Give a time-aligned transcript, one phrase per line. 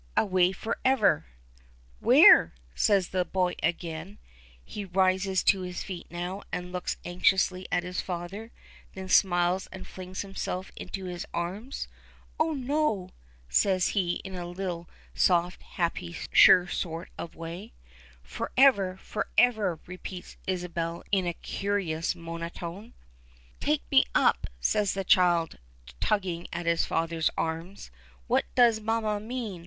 [0.17, 0.51] "Away.
[0.51, 1.27] Forever."
[1.99, 4.17] "Where?" says the boy again.
[4.65, 8.51] He rises to his feet now, and looks anxiously at his father;
[8.95, 11.87] then he smiles and flings himself into his arms.
[12.39, 13.11] "Oh, no!"
[13.47, 17.73] says he, in a little soft, happy, sure sort of a way.
[18.23, 18.97] "Forever!
[19.03, 22.95] Forever!" repeals Isabel in a curious monotone.
[23.59, 25.59] "Take me up," says the child,
[25.99, 27.91] tugging at his father's arms.
[28.25, 29.59] "What does mamma mean?